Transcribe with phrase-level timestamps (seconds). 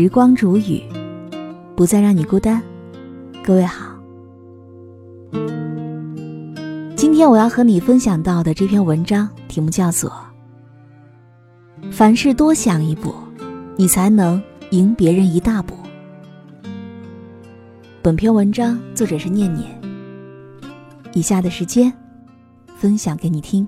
[0.00, 0.80] 时光煮雨，
[1.74, 2.62] 不再让你孤单。
[3.42, 3.98] 各位好，
[6.94, 10.08] 今天我要和你分享到的这篇文章题目叫做
[11.90, 13.12] 《凡事多想一步，
[13.74, 14.40] 你才能
[14.70, 15.74] 赢别人一大步》。
[18.00, 19.68] 本篇文章作者是念念。
[21.12, 21.92] 以下的时间，
[22.76, 23.66] 分享给你听。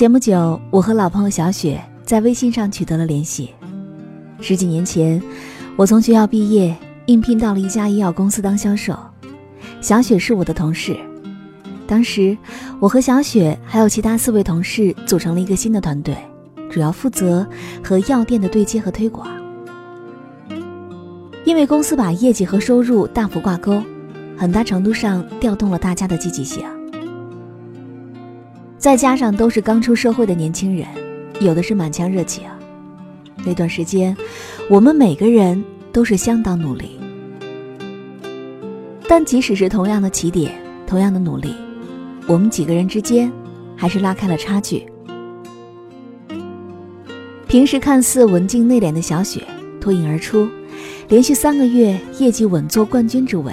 [0.00, 3.50] 前不久，我和老朋友小雪在微信上取得了联系。
[4.40, 5.22] 十几年前，
[5.76, 8.96] 我从学校毕业，应聘到了一家医药公司当销售。
[9.82, 10.96] 小雪是我的同事。
[11.86, 12.34] 当时，
[12.80, 16.16] 我和小雪还有其他四位同事组成了一个新的团队，
[16.70, 17.46] 主要负责
[17.84, 19.28] 和药店的对接和推广。
[21.44, 23.82] 因为公司把业绩和收入大幅挂钩，
[24.34, 26.64] 很大程度上调动了大家的积极性。
[28.80, 30.86] 再加上都是刚出社会的年轻人，
[31.38, 32.44] 有的是满腔热情。
[33.44, 34.16] 那段时间，
[34.70, 36.98] 我们每个人都是相当努力。
[39.06, 40.52] 但即使是同样的起点，
[40.86, 41.54] 同样的努力，
[42.26, 43.30] 我们几个人之间
[43.76, 44.86] 还是拉开了差距。
[47.46, 49.42] 平时看似文静内敛的小雪
[49.78, 50.48] 脱颖而出，
[51.08, 53.52] 连续三个月业绩稳坐冠军之位，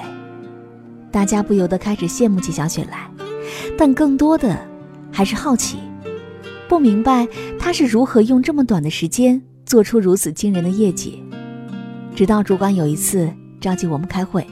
[1.11, 3.11] 大家不由得开始羡慕起小雪来，
[3.77, 4.57] 但更多的。
[5.17, 5.79] 还是好奇，
[6.69, 11.23] 不明白他是如何用这么短的时间做出如此惊人的业绩。
[12.15, 13.27] 直到主管有一次
[13.59, 14.45] 召集我们开会，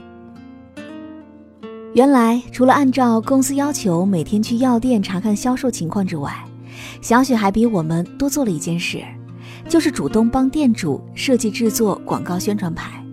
[1.93, 6.33] 原来除了按照公司要求每天去药店查看销售情况之外，
[6.99, 9.03] 小雪还比我们多做了一件事，
[9.69, 13.05] 就是主动帮店主设计制作广告宣传牌。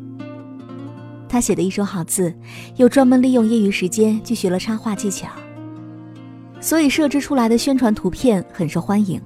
[1.28, 2.34] 他写的一手好字，
[2.76, 5.28] 又专门利用业余时间去学了插画技巧。
[6.62, 9.20] 所以设置出来的宣传图片很受欢迎。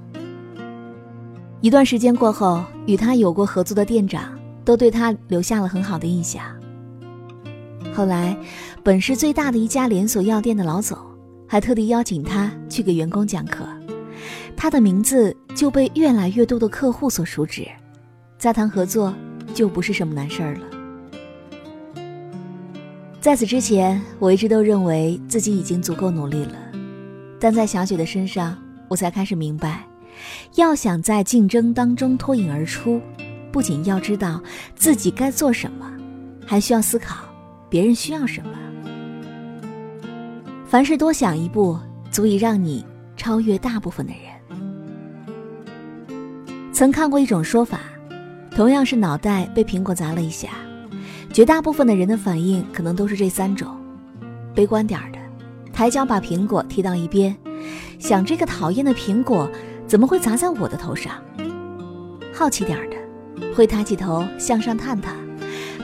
[1.61, 6.43] 一段时间过后，与他有过合作的店长都对他留下了很好的印象。
[7.93, 8.35] 后来，
[8.83, 10.97] 本市最大的一家连锁药店的老总
[11.47, 13.65] 还特地邀请他去给员工讲课，
[14.55, 17.67] 他的名字就被越来越多的客户所熟知，
[18.39, 19.13] 再谈合作
[19.53, 20.61] 就不是什么难事儿了。
[23.21, 26.66] 在此之前，我一直都认为自己已经足够努力了。
[27.39, 29.85] 但在小雪的身上，我才开始明白，
[30.55, 32.99] 要想在竞争当中脱颖而出，
[33.51, 34.41] 不仅要知道
[34.75, 35.91] 自己该做什么，
[36.45, 37.25] 还需要思考
[37.69, 38.51] 别人需要什么。
[40.65, 41.77] 凡事多想一步，
[42.11, 44.21] 足以让你超越大部分的人。
[46.73, 47.79] 曾看过一种说法，
[48.51, 50.49] 同样是脑袋被苹果砸了一下，
[51.31, 53.75] 绝大部分的人的反应可能都是这三种：
[54.53, 55.16] 悲观点儿的。
[55.77, 57.37] 抬脚把苹果踢到一边，
[57.99, 59.47] 想这个讨厌的苹果
[59.85, 61.13] 怎么会砸在我的头上？
[62.33, 62.97] 好奇点儿的，
[63.53, 65.13] 会抬起头向上探探，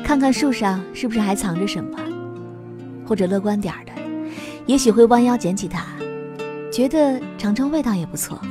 [0.04, 1.96] 看看树上是不是还藏着什么；
[3.06, 3.92] 或者乐观点儿的，
[4.66, 5.86] 也许会弯腰捡起它，
[6.72, 8.42] 觉得尝尝味道也不错。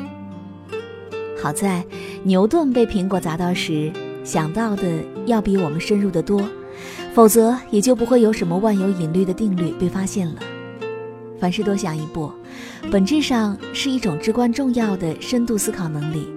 [1.42, 1.84] 好在
[2.22, 3.92] 牛顿被苹果砸到时
[4.22, 4.84] 想到的
[5.26, 6.40] 要比我们深入的多，
[7.12, 10.34] 否则也就不会有什么万有引力的定律被发现了。
[11.42, 12.30] 凡事多想一步，
[12.88, 16.28] 本质上是一种至关重要的深度思考能力。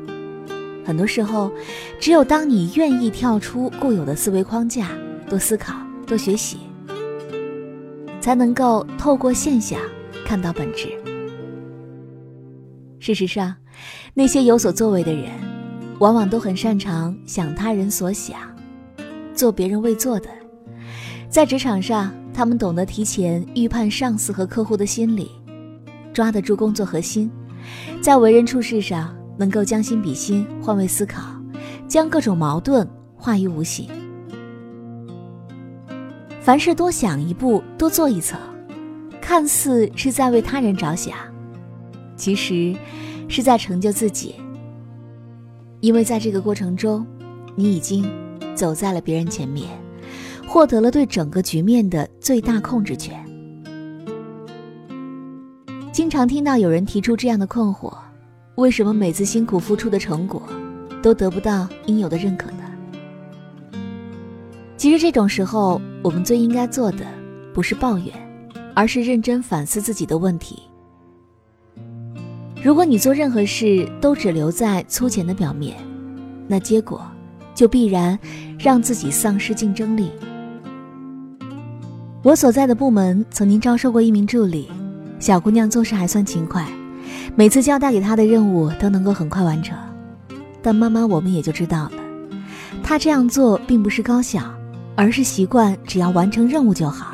[0.83, 1.51] 很多时候，
[1.99, 4.89] 只有当你愿意跳出固有的思维框架，
[5.29, 5.75] 多思考、
[6.07, 6.57] 多学习，
[8.19, 9.79] 才能够透过现象
[10.25, 10.89] 看到本质。
[12.99, 13.55] 事实上，
[14.15, 15.29] 那些有所作为的人，
[15.99, 18.39] 往往都很擅长想他人所想，
[19.35, 20.27] 做别人未做的。
[21.29, 25.31] 在职场上，他们懂得提前预判上司和客户的心理，
[26.13, 27.29] 抓得住工作核心；
[28.01, 31.21] 在为人处事上，能够将心比心、换位思考，
[31.87, 33.87] 将各种矛盾化于无形。
[36.41, 38.37] 凡事多想一步，多做一层，
[39.21, 41.15] 看似是在为他人着想，
[42.17, 42.75] 其实
[43.29, 44.35] 是在成就自己。
[45.79, 47.07] 因为在这个过程中，
[47.55, 48.05] 你已经
[48.53, 49.84] 走在了别人前面。
[50.47, 53.23] 获得了对整个局面的最大控制权。
[55.91, 57.93] 经常听到有人提出这样的困惑：
[58.55, 60.43] 为什么每次辛苦付出的成果，
[61.01, 62.63] 都得不到应有的认可呢？
[64.77, 67.05] 其实这种时候，我们最应该做的，
[67.53, 68.13] 不是抱怨，
[68.73, 70.63] 而是认真反思自己的问题。
[72.61, 75.75] 如果你做任何事都只留在粗浅的表面，
[76.47, 77.01] 那结果，
[77.53, 78.19] 就必然
[78.59, 80.11] 让自己丧失竞争力。
[82.25, 84.67] 我所在的部门曾经招收过一名助理，
[85.19, 86.65] 小姑娘做事还算勤快，
[87.35, 89.77] 每次交代给她的任务都能够很快完成。
[90.59, 91.91] 但慢慢我们也就知道了，
[92.81, 94.41] 她这样做并不是高效，
[94.95, 97.13] 而是习惯只要完成任务就好。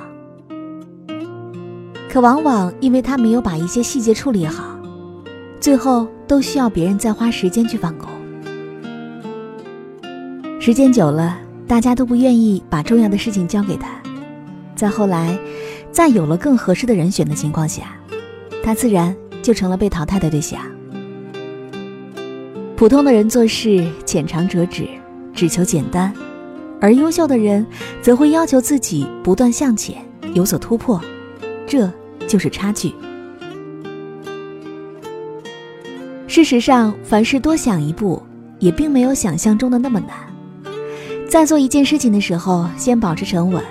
[2.10, 4.64] 可往往因为她没有把一些细节处理好，
[5.60, 8.07] 最后都需要别人再花时间去返工。
[10.57, 11.38] 时间久了，
[11.68, 13.90] 大家都不愿意把重要的事情交给她。
[14.81, 15.38] 再后来，
[15.92, 17.95] 在有了更合适的人选的情况下，
[18.63, 20.60] 他自然就成了被淘汰的对象。
[22.75, 24.88] 普通的人做事浅尝辄止，
[25.36, 26.12] 只求简单；
[26.80, 27.63] 而优秀的人
[28.01, 31.00] 则会要求自己不断向前，有所突破。
[31.68, 31.88] 这
[32.28, 32.92] 就是差距。
[36.25, 38.19] 事实上，凡事多想一步，
[38.57, 40.18] 也并没有想象中的那么难。
[41.30, 43.63] 在做一件事情的时候，先保持沉稳。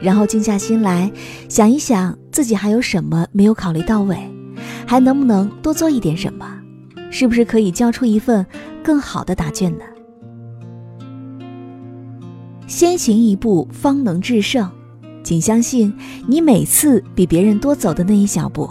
[0.00, 1.10] 然后静下心来
[1.48, 4.16] 想一想，自己还有什么没有考虑到位，
[4.86, 6.58] 还能不能多做一点什么？
[7.10, 8.46] 是不是可以交出一份
[8.82, 9.84] 更好的答卷呢？
[12.66, 14.70] 先行一步，方能制胜。
[15.22, 15.92] 请相信，
[16.26, 18.70] 你每次比别人多走的那一小步，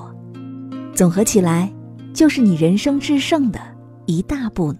[0.95, 1.71] 总合起来，
[2.13, 3.59] 就是你人生制胜的
[4.05, 4.79] 一大步呢。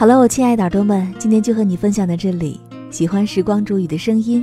[0.00, 2.58] 好了，我亲爱的耳朵们，今天就和你分享到这里。
[2.90, 4.42] 喜欢时光煮雨的声音，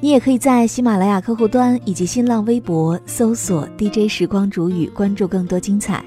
[0.00, 6.04] 你也可以在喜马拉雅客户端以及新浪微博搜索 DJ 时光煮雨，关注更多精彩。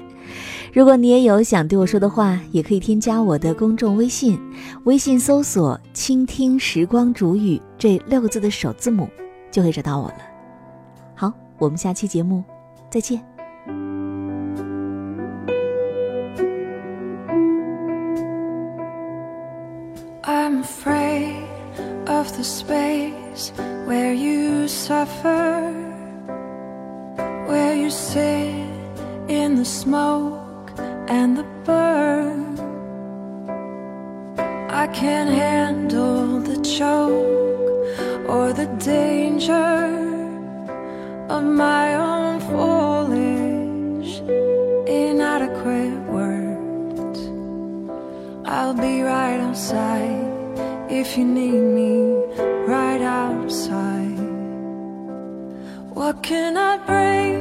[0.70, 4.38] 如果你也有想对我说的话，也可以添加我的公众微信，
[4.84, 9.08] 微信搜索“倾听时光煮雨”这六个字的首字母，
[9.50, 10.18] 就会找到我了。
[11.14, 12.44] 好，我们下期节目
[12.90, 13.29] 再见。
[35.60, 39.74] Handle the choke or the danger
[41.36, 44.10] of my own foolish,
[45.04, 47.20] inadequate words.
[48.56, 50.26] I'll be right outside
[51.00, 51.94] if you need me
[52.74, 54.20] right outside.
[55.98, 57.38] What can I bring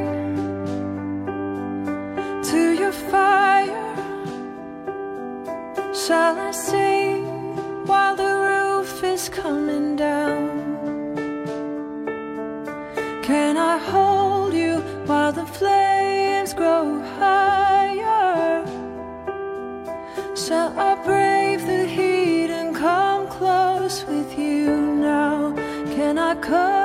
[2.49, 3.87] to your fire?
[6.03, 6.88] Shall I sing
[7.99, 10.47] while the roof is coming down?
[13.29, 14.75] Can I hold you
[15.09, 16.85] while the flames grow
[17.19, 18.65] higher?
[20.43, 22.49] Shall I brave the heat?
[22.59, 24.69] And come close with you
[25.09, 25.53] now.
[25.95, 26.78] Can I come?